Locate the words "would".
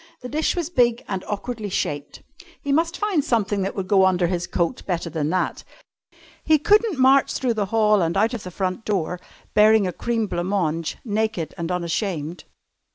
3.75-3.87